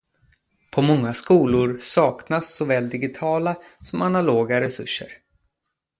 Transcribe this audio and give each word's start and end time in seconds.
På 0.71 0.81
många 0.81 1.13
skolor 1.13 1.77
saknas 1.81 2.55
såväl 2.55 2.89
digitala 2.89 3.55
som 3.81 4.01
analoga 4.01 4.61
resurser. 4.61 5.07